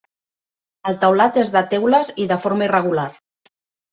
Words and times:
El 0.91 0.95
teulat 1.03 1.35
és 1.41 1.51
de 1.57 1.61
teules 1.73 2.09
i 2.25 2.27
de 2.31 2.37
forma 2.47 2.65
irregular. 2.69 3.07